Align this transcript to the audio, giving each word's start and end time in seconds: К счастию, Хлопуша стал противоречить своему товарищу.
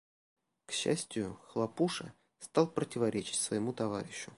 К 0.65 0.71
счастию, 0.71 1.39
Хлопуша 1.49 2.11
стал 2.39 2.65
противоречить 2.71 3.35
своему 3.39 3.71
товарищу. 3.71 4.29